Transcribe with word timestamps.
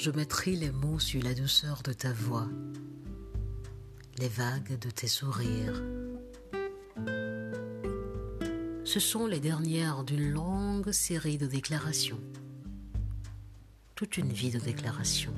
je 0.00 0.10
mettrai 0.10 0.52
les 0.52 0.70
mots 0.70 0.98
sur 0.98 1.22
la 1.22 1.34
douceur 1.34 1.82
de 1.82 1.92
ta 1.92 2.10
voix, 2.10 2.48
les 4.18 4.28
vagues 4.28 4.78
de 4.78 4.88
tes 4.88 5.08
sourires. 5.08 5.82
Ce 8.82 8.98
sont 8.98 9.26
les 9.26 9.40
dernières 9.40 10.02
d'une 10.04 10.30
longue 10.30 10.90
série 10.90 11.36
de 11.36 11.46
déclarations. 11.46 12.18
Toute 13.94 14.16
une 14.16 14.32
vie 14.32 14.50
de 14.50 14.58
déclarations. 14.58 15.34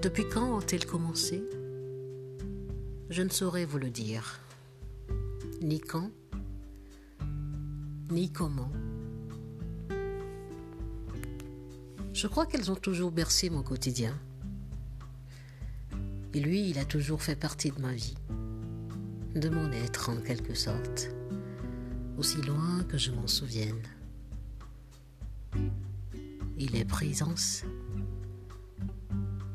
Depuis 0.00 0.26
quand 0.26 0.56
ont-elles 0.56 0.86
commencé? 0.86 1.44
Je 3.10 3.20
ne 3.20 3.28
saurais 3.28 3.66
vous 3.66 3.78
le 3.78 3.90
dire. 3.90 4.40
Ni 5.60 5.78
quand, 5.78 6.10
ni 8.08 8.32
comment. 8.32 8.72
Je 12.16 12.28
crois 12.28 12.46
qu'elles 12.46 12.70
ont 12.70 12.76
toujours 12.76 13.10
bercé 13.10 13.50
mon 13.50 13.62
quotidien. 13.62 14.18
Et 16.32 16.40
lui, 16.40 16.70
il 16.70 16.78
a 16.78 16.86
toujours 16.86 17.20
fait 17.20 17.36
partie 17.36 17.70
de 17.70 17.78
ma 17.78 17.92
vie, 17.92 18.16
de 19.34 19.50
mon 19.50 19.70
être 19.70 20.08
en 20.08 20.16
quelque 20.22 20.54
sorte, 20.54 21.10
aussi 22.16 22.40
loin 22.40 22.84
que 22.88 22.96
je 22.96 23.10
m'en 23.10 23.26
souvienne. 23.26 23.82
Il 26.56 26.74
est 26.74 26.86
présence, 26.86 27.64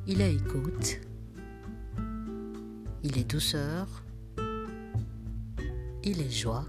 il 0.05 0.21
est 0.21 0.35
écoute, 0.35 0.99
il 3.01 3.17
est 3.17 3.27
douceur, 3.27 3.87
il 6.03 6.21
est 6.21 6.29
joie, 6.29 6.67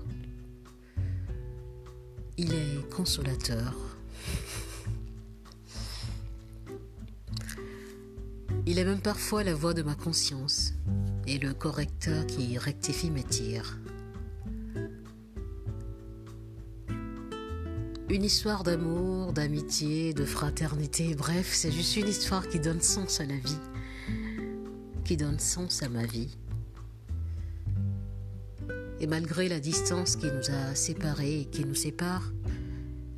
il 2.38 2.54
est 2.54 2.90
consolateur. 2.90 3.91
Il 8.72 8.78
est 8.78 8.86
même 8.86 9.02
parfois 9.02 9.44
la 9.44 9.52
voix 9.52 9.74
de 9.74 9.82
ma 9.82 9.94
conscience 9.94 10.72
et 11.26 11.38
le 11.38 11.52
correcteur 11.52 12.26
qui 12.26 12.56
rectifie 12.56 13.10
mes 13.10 13.22
tirs. 13.22 13.78
Une 18.08 18.24
histoire 18.24 18.62
d'amour, 18.62 19.34
d'amitié, 19.34 20.14
de 20.14 20.24
fraternité, 20.24 21.14
bref, 21.14 21.50
c'est 21.52 21.70
juste 21.70 21.96
une 21.96 22.08
histoire 22.08 22.48
qui 22.48 22.60
donne 22.60 22.80
sens 22.80 23.20
à 23.20 23.26
la 23.26 23.36
vie, 23.36 23.60
qui 25.04 25.18
donne 25.18 25.38
sens 25.38 25.82
à 25.82 25.90
ma 25.90 26.06
vie. 26.06 26.38
Et 29.00 29.06
malgré 29.06 29.50
la 29.50 29.60
distance 29.60 30.16
qui 30.16 30.28
nous 30.28 30.50
a 30.50 30.74
séparés 30.74 31.40
et 31.40 31.44
qui 31.44 31.66
nous 31.66 31.74
sépare, 31.74 32.32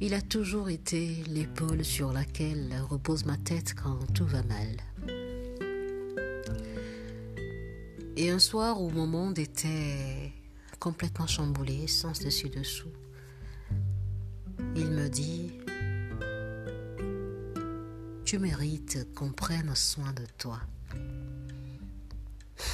il 0.01 0.15
a 0.15 0.21
toujours 0.21 0.69
été 0.69 1.23
l'épaule 1.29 1.85
sur 1.85 2.13
laquelle 2.13 2.75
repose 2.91 3.25
ma 3.25 3.37
tête 3.37 3.77
quand 3.81 4.01
tout 4.15 4.27
va 4.27 4.43
mal. 4.43 4.94
Et 8.17 8.31
un 8.31 8.39
soir 8.39 8.81
où 8.81 8.91
mon 8.91 9.09
monde 9.09 9.41
était 9.41 10.33
complètement 10.79 11.27
chamboulé, 11.27 11.89
sans 11.89 12.13
dessus-dessous, 12.23 12.93
il 14.77 14.87
me 14.87 15.09
dit, 15.09 15.53
tu 18.25 18.39
mérites 18.39 19.13
qu'on 19.15 19.33
prenne 19.33 19.75
soin 19.75 20.13
de 20.13 20.25
toi. 20.39 20.61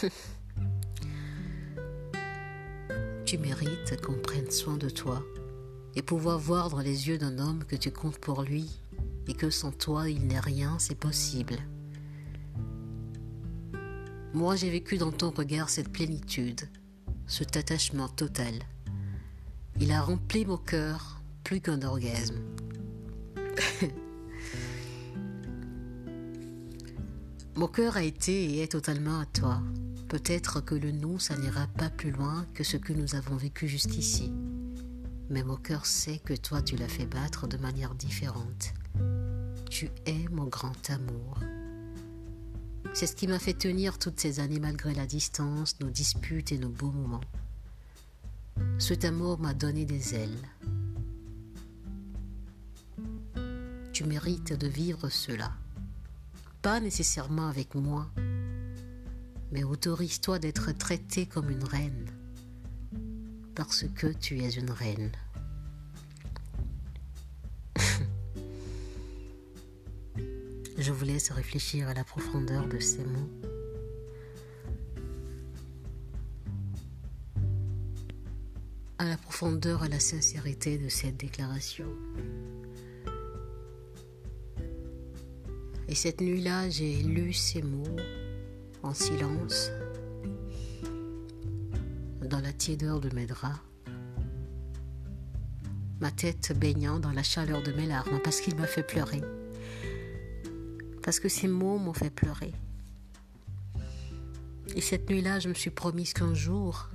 tu 3.25 3.39
mérites 3.39 3.99
qu'on 4.03 4.21
prenne 4.21 4.51
soin 4.51 4.77
de 4.77 4.91
toi 4.91 5.23
et 5.95 6.03
pouvoir 6.03 6.39
voir 6.39 6.69
dans 6.69 6.81
les 6.81 7.09
yeux 7.09 7.17
d'un 7.17 7.39
homme 7.39 7.65
que 7.65 7.77
tu 7.77 7.91
comptes 7.91 8.19
pour 8.19 8.43
lui 8.43 8.69
et 9.27 9.33
que 9.33 9.49
sans 9.49 9.73
toi 9.73 10.11
il 10.11 10.27
n'est 10.27 10.39
rien, 10.39 10.79
c'est 10.79 10.95
possible. 10.99 11.57
Moi, 14.33 14.55
j'ai 14.55 14.71
vécu 14.71 14.97
dans 14.97 15.11
ton 15.11 15.31
regard 15.31 15.69
cette 15.69 15.89
plénitude, 15.89 16.61
cet 17.27 17.57
attachement 17.57 18.09
total. 18.09 18.55
Il 19.81 19.91
a 19.91 20.01
rempli 20.01 20.47
mon 20.47 20.57
cœur 20.57 21.21
plus 21.43 21.61
qu'un 21.61 21.83
orgasme. 21.83 22.39
mon 27.57 27.67
cœur 27.67 27.97
a 27.97 28.05
été 28.05 28.45
et 28.55 28.63
est 28.63 28.71
totalement 28.71 29.19
à 29.19 29.27
toi. 29.27 29.61
Peut-être 30.09 30.61
que 30.61 30.77
le 30.77 30.93
nous, 30.93 31.19
ça 31.19 31.37
n'ira 31.37 31.67
pas 31.67 31.91
plus 31.91 32.13
loin 32.13 32.47
que 32.55 32.63
ce 32.63 32.77
que 32.77 32.93
nous 32.93 33.17
avons 33.17 33.35
vécu 33.37 33.67
jusqu'ici. 33.67 34.33
Mais 35.29 35.43
mon 35.43 35.57
cœur 35.57 35.87
sait 35.87 36.19
que 36.19 36.35
toi, 36.35 36.63
tu 36.63 36.77
l'as 36.77 36.87
fait 36.89 37.07
battre 37.07 37.49
de 37.49 37.57
manière 37.57 37.97
différente. 37.97 38.75
Tu 39.71 39.91
es 40.07 40.29
mon 40.31 40.47
grand 40.47 40.89
amour. 40.89 41.41
C'est 42.93 43.07
ce 43.07 43.15
qui 43.15 43.29
m'a 43.29 43.39
fait 43.39 43.55
tenir 43.55 43.99
toutes 43.99 44.19
ces 44.21 44.41
années 44.41 44.59
malgré 44.59 44.95
la 44.95 45.07
distance, 45.07 45.79
nos 45.81 45.91
disputes 45.91 46.53
et 46.53 46.59
nos 46.59 46.69
beaux 46.69 46.91
moments. 46.91 47.21
Cet 48.79 49.05
amour 49.05 49.39
m'a 49.39 49.55
donné 49.55 49.85
des 49.85 50.15
ailes. 50.15 50.49
Tu 53.93 54.05
mérites 54.05 54.53
de 54.53 54.67
vivre 54.67 55.09
cela. 55.09 55.53
Pas 56.63 56.81
nécessairement 56.81 57.49
avec 57.49 57.75
moi, 57.75 58.11
mais 59.53 59.65
autorise-toi 59.65 60.39
d'être 60.39 60.73
traitée 60.73 61.27
comme 61.27 61.51
une 61.51 61.65
reine, 61.65 62.07
parce 63.55 63.85
que 63.95 64.09
tu 64.09 64.41
es 64.41 64.51
une 64.51 64.71
reine. 64.71 65.11
Je 70.81 70.93
vous 70.93 71.05
laisse 71.05 71.31
réfléchir 71.31 71.89
à 71.89 71.93
la 71.93 72.05
profondeur 72.05 72.67
de 72.67 72.79
ces 72.79 73.05
mots. 73.05 73.29
À 78.97 79.05
la 79.05 79.19
profondeur, 79.19 79.83
à 79.83 79.89
la 79.89 80.01
sincérité 80.01 80.79
de 80.79 80.89
cette 80.89 81.19
déclaration. 81.19 81.85
Et 85.87 85.95
cette 85.95 86.23
nuit-là, 86.23 86.71
j'ai 86.71 87.03
lu 87.03 87.35
ces 87.35 87.61
mots 87.61 87.97
en 88.83 88.95
silence, 88.95 89.71
dans 92.23 92.41
la 92.41 92.55
tiédeur 92.55 93.01
de 93.01 93.15
mes 93.15 93.27
draps, 93.27 93.61
ma 96.01 96.11
tête 96.11 96.59
baignant 96.59 96.99
dans 96.99 97.13
la 97.13 97.23
chaleur 97.23 97.63
de 97.63 97.73
mes 97.73 97.87
larmes 97.87 98.19
parce 98.25 98.41
qu'il 98.41 98.57
m'a 98.57 98.67
fait 98.67 98.83
pleurer 98.83 99.21
parce 101.03 101.21
que 101.21 101.29
ces 101.29 101.49
mots 101.49 101.79
m'ont 101.79 101.93
fait 101.93 102.11
pleurer. 102.11 102.53
Et 104.75 104.81
cette 104.81 105.11
nuit-là, 105.11 105.41
je 105.41 105.49
me 105.49 105.55
suis 105.55 105.71
promise 105.71 106.13
qu'un 106.13 106.35
jour, 106.35 106.91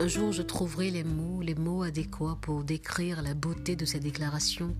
un 0.00 0.08
jour, 0.08 0.32
je 0.32 0.42
trouverai 0.42 0.90
les 0.90 1.04
mots, 1.04 1.40
les 1.40 1.54
mots 1.54 1.82
adéquats 1.82 2.36
pour 2.42 2.64
décrire 2.64 3.22
la 3.22 3.32
beauté 3.32 3.76
de 3.76 3.86
ces 3.86 4.00
déclarations 4.00 4.76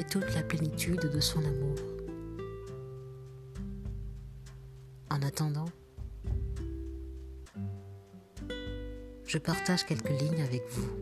et 0.00 0.04
toute 0.04 0.34
la 0.34 0.42
plénitude 0.42 1.10
de 1.12 1.20
son 1.20 1.38
amour. 1.38 1.76
En 5.10 5.22
attendant, 5.22 5.68
je 9.26 9.38
partage 9.38 9.86
quelques 9.86 10.10
lignes 10.10 10.42
avec 10.42 10.62
vous. 10.70 11.01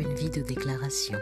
Une 0.00 0.14
vie 0.14 0.30
de 0.30 0.40
déclaration. 0.40 1.18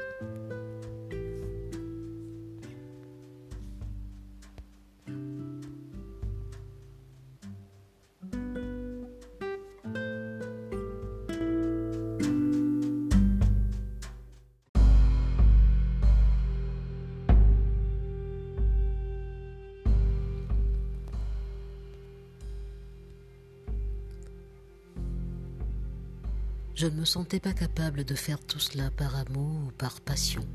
Je 26.79 26.87
ne 26.87 27.01
me 27.01 27.05
sentais 27.05 27.41
pas 27.41 27.55
capable 27.55 28.05
de 28.05 28.15
faire 28.15 28.39
tout 28.39 28.61
cela 28.61 28.93
par 28.93 29.17
amour 29.17 29.67
ou 29.67 29.73
par 29.73 30.01
passion. 30.01 30.47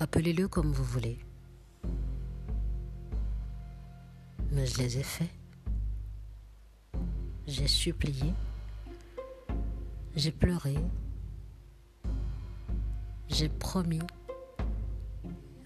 Appelez-le 0.00 0.48
comme 0.48 0.72
vous 0.72 0.82
voulez. 0.82 1.18
Mais 4.50 4.64
je 4.64 4.78
les 4.78 4.96
ai 4.96 5.02
faits. 5.02 5.28
J'ai 7.46 7.68
supplié. 7.68 8.32
J'ai 10.16 10.32
pleuré. 10.32 10.76
J'ai 13.28 13.50
promis. 13.50 14.00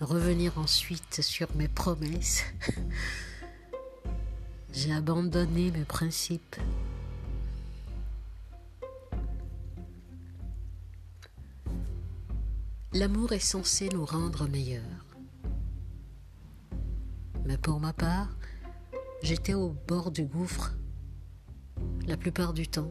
Revenir 0.00 0.58
ensuite 0.58 1.22
sur 1.22 1.46
mes 1.54 1.68
promesses. 1.68 2.42
J'ai 4.72 4.92
abandonné 4.92 5.70
mes 5.70 5.84
principes. 5.84 6.56
L'amour 12.98 13.30
est 13.30 13.38
censé 13.38 13.88
nous 13.90 14.04
rendre 14.04 14.48
meilleurs. 14.48 15.06
Mais 17.44 17.56
pour 17.56 17.78
ma 17.78 17.92
part, 17.92 18.36
j'étais 19.22 19.54
au 19.54 19.68
bord 19.86 20.10
du 20.10 20.24
gouffre 20.24 20.74
la 22.08 22.16
plupart 22.16 22.52
du 22.52 22.66
temps. 22.66 22.90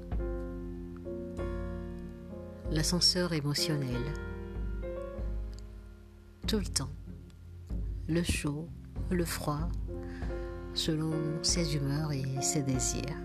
L'ascenseur 2.72 3.34
émotionnel. 3.34 4.02
Tout 6.48 6.60
le 6.60 6.68
temps. 6.68 6.94
Le 8.08 8.24
chaud, 8.24 8.70
le 9.12 9.26
froid, 9.26 9.68
selon 10.74 11.12
ses 11.42 11.76
humeurs 11.76 12.14
et 12.14 12.42
ses 12.42 12.64
désirs. 12.64 13.18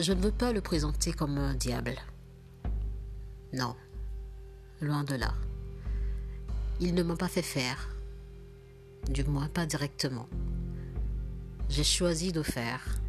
Je 0.00 0.12
ne 0.12 0.22
veux 0.22 0.30
pas 0.30 0.52
le 0.52 0.60
présenter 0.60 1.12
comme 1.12 1.36
un 1.36 1.54
diable. 1.54 1.96
Non, 3.52 3.76
loin 4.80 5.04
de 5.04 5.14
là. 5.14 5.34
Il 6.80 6.94
ne 6.94 7.02
m'a 7.02 7.16
pas 7.16 7.28
fait 7.28 7.42
faire, 7.42 7.88
du 9.08 9.24
moins 9.24 9.48
pas 9.48 9.66
directement. 9.66 10.28
J'ai 11.68 11.84
choisi 11.84 12.32
de 12.32 12.42
faire 12.42 13.00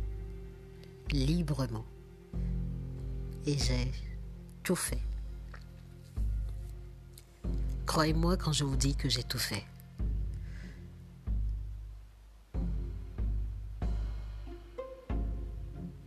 librement 1.12 1.86
et 3.45 3.57
j'ai 3.57 3.92
tout 4.63 4.75
fait. 4.75 5.01
Croyez-moi 7.86 8.38
quand 8.38 8.51
je 8.51 8.63
vous 8.63 8.75
dis 8.75 8.95
que 8.95 9.10
j'ai 9.10 9.24
tout 9.24 9.38
fait. 9.38 9.66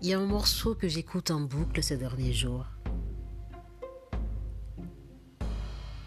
Il 0.02 0.08
y 0.08 0.14
a 0.14 0.18
un 0.18 0.26
morceau 0.26 0.74
que 0.74 0.88
j'écoute 0.88 1.30
en 1.30 1.40
boucle 1.40 1.82
ces 1.82 1.98
derniers 1.98 2.32
jours. 2.32 2.64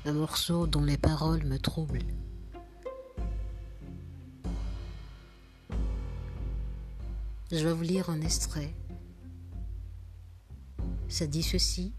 Un 0.05 0.13
morceau 0.13 0.67
dont 0.67 0.83
les 0.83 0.97
paroles 0.97 1.45
me 1.45 1.57
troublent. 1.57 2.03
Je 7.49 7.65
vais 7.65 7.71
vous 7.71 7.83
lire 7.83 8.09
un 8.09 8.19
extrait. 8.19 8.75
Ça 11.07 11.25
dit 11.25 11.43
ceci. 11.43 11.93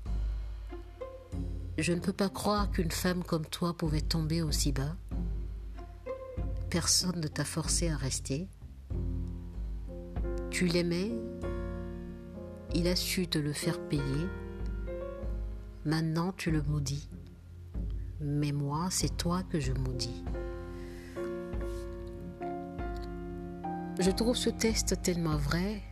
Je 1.79 1.93
ne 1.93 2.01
peux 2.01 2.13
pas 2.13 2.29
croire 2.29 2.71
qu'une 2.71 2.91
femme 2.91 3.25
comme 3.25 3.47
toi 3.47 3.75
pouvait 3.75 4.03
tomber 4.03 4.43
aussi 4.43 4.73
bas. 4.73 4.97
Personne 6.69 7.21
ne 7.21 7.29
t'a 7.29 7.45
forcé 7.45 7.89
à 7.89 7.97
rester. 7.97 8.49
Tu 10.51 10.67
l'aimais, 10.67 11.11
il 12.75 12.87
a 12.87 12.97
su 12.97 13.29
te 13.29 13.39
le 13.39 13.53
faire 13.53 13.81
payer. 13.89 14.27
Maintenant 15.85 16.33
tu 16.33 16.51
le 16.51 16.63
maudis. 16.63 17.09
Mais 18.21 18.53
moi, 18.53 18.89
c'est 18.91 19.17
toi 19.17 19.43
que 19.43 19.61
je 19.61 19.73
maudis. 19.73 20.25
Je 24.01 24.11
trouve 24.11 24.37
ce 24.37 24.51
test 24.51 25.01
tellement 25.03 25.37
vrai 25.37 25.83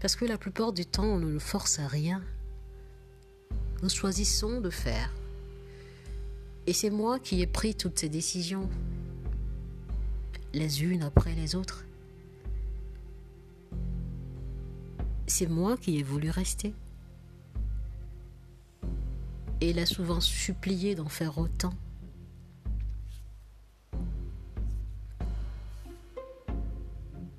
parce 0.00 0.14
que 0.14 0.24
la 0.24 0.38
plupart 0.38 0.72
du 0.72 0.86
temps, 0.86 1.04
on 1.04 1.18
ne 1.18 1.30
nous 1.30 1.40
force 1.40 1.78
à 1.78 1.88
rien. 1.88 2.22
Nous 3.82 3.88
choisissons 3.88 4.60
de 4.60 4.70
faire. 4.70 5.12
Et 6.66 6.72
c'est 6.72 6.90
moi 6.90 7.18
qui 7.18 7.42
ai 7.42 7.46
pris 7.46 7.74
toutes 7.74 7.98
ces 7.98 8.08
décisions, 8.08 8.68
les 10.52 10.84
unes 10.84 11.02
après 11.02 11.34
les 11.34 11.54
autres. 11.54 11.84
C'est 15.26 15.48
moi 15.48 15.76
qui 15.76 15.98
ai 15.98 16.02
voulu 16.02 16.30
rester. 16.30 16.74
Et 19.60 19.70
il 19.70 19.78
a 19.78 19.86
souvent 19.86 20.20
supplié 20.20 20.94
d'en 20.94 21.08
faire 21.08 21.38
autant. 21.38 21.72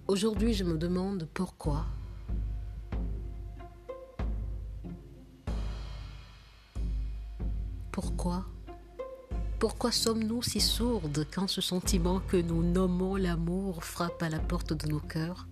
Aujourd'hui, 0.07 0.53
je 0.53 0.63
me 0.63 0.77
demande 0.77 1.27
pourquoi. 1.33 1.85
Pourquoi? 7.91 8.45
Pourquoi 9.59 9.91
sommes-nous 9.91 10.41
si 10.41 10.61
sourdes 10.61 11.27
quand 11.33 11.47
ce 11.47 11.61
sentiment 11.61 12.21
que 12.21 12.37
nous 12.37 12.63
nommons 12.63 13.17
l'amour 13.17 13.83
frappe 13.83 14.23
à 14.23 14.29
la 14.29 14.39
porte 14.39 14.73
de 14.73 14.87
nos 14.87 14.99
cœurs? 14.99 15.47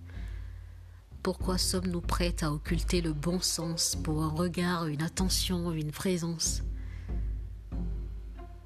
Pourquoi 1.23 1.57
sommes-nous 1.57 2.01
prêtes 2.01 2.43
à 2.43 2.51
occulter 2.51 3.01
le 3.01 3.11
bon 3.13 3.39
sens 3.41 3.97
pour 4.03 4.23
un 4.23 4.29
regard, 4.29 4.87
une 4.87 5.01
attention, 5.01 5.71
une 5.73 5.91
présence? 5.91 6.63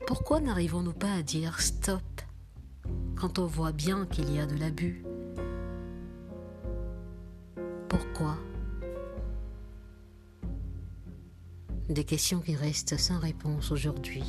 Pourquoi 0.06 0.42
n'arrivons-nous 0.42 0.94
pas 0.94 1.13
à 1.13 1.21
dire 1.24 1.62
stop 1.62 2.01
quand 3.15 3.39
on 3.39 3.45
voit 3.45 3.71
bien 3.71 4.06
qu'il 4.06 4.33
y 4.33 4.39
a 4.39 4.45
de 4.45 4.57
l'abus? 4.57 5.03
Pourquoi? 7.88 8.38
Des 11.89 12.04
questions 12.04 12.39
qui 12.39 12.56
restent 12.56 12.97
sans 12.97 13.19
réponse 13.19 13.71
aujourd'hui. 13.71 14.24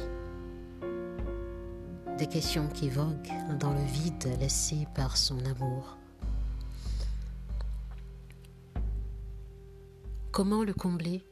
Des 2.18 2.26
questions 2.26 2.68
qui 2.68 2.88
voguent 2.88 3.56
dans 3.58 3.72
le 3.72 3.84
vide 3.84 4.38
laissé 4.40 4.86
par 4.94 5.16
son 5.16 5.38
amour. 5.46 5.96
Comment 10.32 10.64
le 10.64 10.72
combler? 10.72 11.22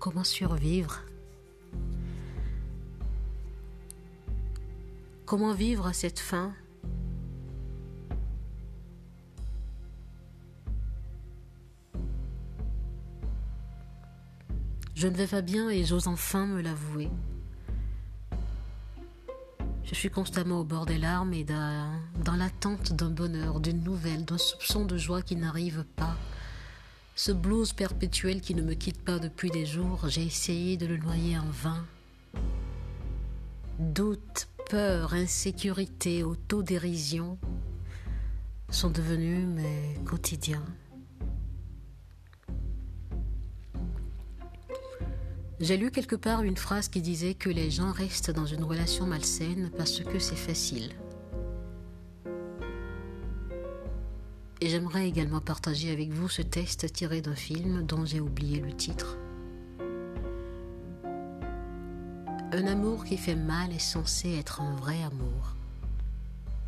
Comment 0.00 0.24
survivre? 0.24 1.02
Comment 5.24 5.54
vivre 5.54 5.86
à 5.86 5.92
cette 5.92 6.18
fin? 6.18 6.52
Je 14.96 15.06
ne 15.06 15.14
vais 15.14 15.28
pas 15.28 15.42
bien 15.42 15.70
et 15.70 15.84
j'ose 15.84 16.08
enfin 16.08 16.46
me 16.46 16.60
l'avouer. 16.60 17.08
Je 19.92 19.98
suis 19.98 20.10
constamment 20.10 20.60
au 20.60 20.64
bord 20.64 20.86
des 20.86 20.96
larmes 20.96 21.34
et 21.34 21.44
dans 21.44 22.34
l'attente 22.34 22.94
d'un 22.94 23.10
bonheur, 23.10 23.60
d'une 23.60 23.84
nouvelle, 23.84 24.24
d'un 24.24 24.38
soupçon 24.38 24.86
de 24.86 24.96
joie 24.96 25.20
qui 25.20 25.36
n'arrive 25.36 25.84
pas. 25.96 26.16
Ce 27.14 27.30
blues 27.30 27.74
perpétuel 27.74 28.40
qui 28.40 28.54
ne 28.54 28.62
me 28.62 28.72
quitte 28.72 29.04
pas 29.04 29.18
depuis 29.18 29.50
des 29.50 29.66
jours, 29.66 30.08
j'ai 30.08 30.24
essayé 30.24 30.78
de 30.78 30.86
le 30.86 30.96
noyer 30.96 31.38
en 31.38 31.50
vain. 31.50 31.84
Doute, 33.78 34.48
peur, 34.70 35.12
insécurité, 35.12 36.24
autodérision 36.24 37.38
sont 38.70 38.90
devenus 38.90 39.46
mes 39.46 39.98
quotidiens. 40.06 40.64
J'ai 45.62 45.76
lu 45.76 45.92
quelque 45.92 46.16
part 46.16 46.42
une 46.42 46.56
phrase 46.56 46.88
qui 46.88 47.00
disait 47.00 47.34
que 47.34 47.48
les 47.48 47.70
gens 47.70 47.92
restent 47.92 48.32
dans 48.32 48.46
une 48.46 48.64
relation 48.64 49.06
malsaine 49.06 49.70
parce 49.78 50.00
que 50.00 50.18
c'est 50.18 50.34
facile. 50.34 50.90
Et 54.60 54.68
j'aimerais 54.68 55.06
également 55.06 55.40
partager 55.40 55.92
avec 55.92 56.10
vous 56.10 56.28
ce 56.28 56.42
texte 56.42 56.92
tiré 56.92 57.20
d'un 57.20 57.36
film 57.36 57.86
dont 57.86 58.04
j'ai 58.04 58.18
oublié 58.18 58.58
le 58.58 58.72
titre. 58.72 59.16
Un 62.50 62.66
amour 62.66 63.04
qui 63.04 63.16
fait 63.16 63.36
mal 63.36 63.72
est 63.72 63.78
censé 63.78 64.32
être 64.32 64.62
un 64.62 64.74
vrai 64.74 65.00
amour. 65.04 65.54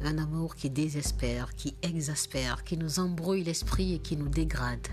Un 0.02 0.18
amour 0.18 0.54
qui 0.54 0.70
désespère, 0.70 1.56
qui 1.56 1.74
exaspère, 1.82 2.62
qui 2.62 2.76
nous 2.76 3.00
embrouille 3.00 3.42
l'esprit 3.42 3.94
et 3.94 3.98
qui 3.98 4.16
nous 4.16 4.28
dégrade. 4.28 4.86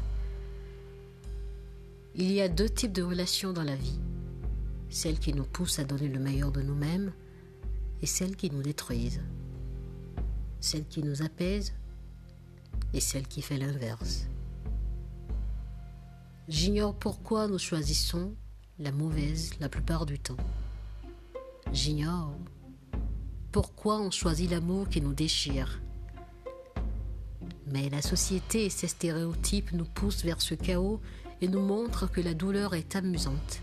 Il 2.13 2.30
y 2.30 2.41
a 2.41 2.50
deux 2.50 2.70
types 2.70 2.91
de 2.91 3.03
relations 3.03 3.53
dans 3.53 3.63
la 3.63 3.75
vie. 3.75 4.00
Celles 4.89 5.20
qui 5.20 5.34
nous 5.34 5.46
poussent 5.46 5.80
à 5.80 5.86
donner 5.86 6.10
le 6.10 6.20
meilleur 6.20 6.51
de 6.51 6.62
nous-mêmes 6.62 7.13
et 8.01 8.06
celles 8.06 8.36
qui 8.36 8.51
nous 8.51 8.62
détruisent. 8.62 9.22
Celles 10.60 10.88
qui 10.88 11.03
nous 11.03 11.22
apaisent 11.22 11.74
et 12.94 13.00
celles 13.00 13.27
qui 13.27 13.41
font 13.41 13.58
l'inverse. 13.58 14.27
J'ignore 16.50 16.94
pourquoi 16.94 17.48
nous 17.48 17.60
choisissons 17.60 18.36
la 18.77 18.91
mauvaise 18.91 19.51
la 19.62 19.70
plupart 19.70 20.06
du 20.06 20.20
temps. 20.20 20.38
J'ignore 21.72 22.36
pourquoi 23.53 24.01
on 24.01 24.12
choisit 24.12 24.51
l'amour 24.51 24.89
qui 24.89 25.00
nous 25.00 25.13
déchire. 25.13 25.82
Mais 27.68 27.89
la 27.89 28.01
société 28.01 28.65
et 28.65 28.70
ses 28.70 28.88
stéréotypes 28.89 29.72
nous 29.72 29.86
poussent 29.86 30.25
vers 30.25 30.41
ce 30.41 30.56
chaos 30.56 31.00
et 31.42 31.48
nous 31.48 31.62
montre 31.62 32.10
que 32.10 32.22
la 32.22 32.34
douleur 32.34 32.76
est 32.76 32.96
amusante. 32.96 33.62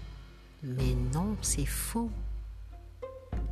Mais 0.63 0.95
non, 1.15 1.37
c'est 1.41 1.67
faux. 1.67 2.11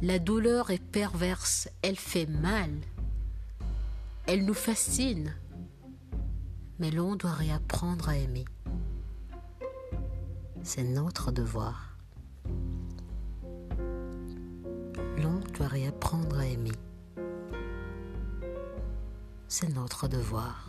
La 0.03 0.19
douleur 0.19 0.71
est 0.71 0.83
perverse, 0.83 1.69
elle 1.83 1.97
fait 1.97 2.27
mal. 2.27 2.71
Elle 4.27 4.45
nous 4.45 4.55
fascine. 4.55 5.35
Mais 6.79 6.91
l'on 6.91 7.15
doit 7.15 7.33
réapprendre 7.33 8.09
à 8.09 8.17
aimer. 8.17 8.45
C'est 10.63 10.85
notre 10.85 11.31
devoir. 11.31 11.97
L'on 15.17 15.39
doit 15.55 15.69
réapprendre 15.69 16.39
à 16.39 16.47
aimer. 16.47 16.73
C'est 19.49 19.73
notre 19.73 20.09
devoir. 20.09 20.69